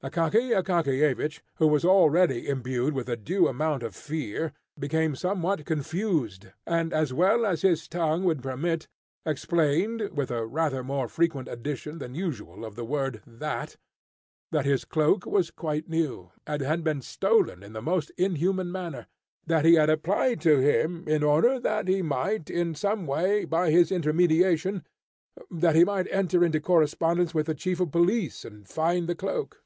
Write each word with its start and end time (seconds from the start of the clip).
Akaky 0.00 0.54
Akakiyevich, 0.56 1.40
who 1.56 1.66
was 1.66 1.84
already 1.84 2.46
imbued 2.48 2.94
with 2.94 3.08
a 3.08 3.16
due 3.16 3.48
amount 3.48 3.82
of 3.82 3.96
fear, 3.96 4.52
became 4.78 5.16
somewhat 5.16 5.64
confused, 5.64 6.46
and 6.64 6.92
as 6.92 7.12
well 7.12 7.44
as 7.44 7.62
his 7.62 7.88
tongue 7.88 8.22
would 8.22 8.40
permit, 8.40 8.86
explained, 9.26 10.10
with 10.14 10.30
a 10.30 10.46
rather 10.46 10.84
more 10.84 11.08
frequent 11.08 11.48
addition 11.48 11.98
than 11.98 12.14
usual 12.14 12.64
of 12.64 12.76
the 12.76 12.84
word 12.84 13.22
"that" 13.26 13.76
that 14.52 14.64
his 14.64 14.84
cloak 14.84 15.26
was 15.26 15.50
quite 15.50 15.88
new, 15.88 16.30
and 16.46 16.62
had 16.62 16.84
been 16.84 17.02
stolen 17.02 17.64
in 17.64 17.72
the 17.72 17.82
most 17.82 18.12
inhuman 18.16 18.70
manner; 18.70 19.08
that 19.44 19.64
he 19.64 19.74
had 19.74 19.90
applied 19.90 20.40
to 20.40 20.60
him, 20.60 21.08
in 21.08 21.24
order 21.24 21.58
that 21.58 21.88
he 21.88 22.02
might, 22.02 22.48
in 22.48 22.72
some 22.72 23.04
way, 23.04 23.44
by 23.44 23.72
his 23.72 23.90
intermediation 23.90 24.84
that 25.50 25.74
he 25.74 25.82
might 25.84 26.06
enter 26.12 26.44
into 26.44 26.60
correspondence 26.60 27.34
with 27.34 27.46
the 27.46 27.54
chief 27.54 27.80
of 27.80 27.90
police, 27.90 28.44
and 28.44 28.68
find 28.68 29.08
the 29.08 29.16
cloak. 29.16 29.64